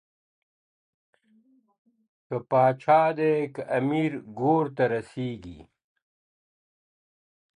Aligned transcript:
که 2.27 2.35
پاچا 2.49 3.01
دی 3.17 3.33
که 3.53 3.61
امیر 3.77 4.13
ګورته 4.39 4.85
رسیږي. 4.93 5.59